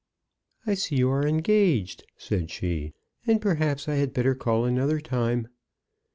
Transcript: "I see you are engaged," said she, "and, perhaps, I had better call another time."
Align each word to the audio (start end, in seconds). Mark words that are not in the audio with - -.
"I 0.65 0.73
see 0.73 0.95
you 0.95 1.11
are 1.11 1.27
engaged," 1.27 2.05
said 2.17 2.49
she, 2.49 2.93
"and, 3.27 3.39
perhaps, 3.39 3.87
I 3.87 3.97
had 3.97 4.13
better 4.15 4.33
call 4.33 4.65
another 4.65 4.99
time." 4.99 5.47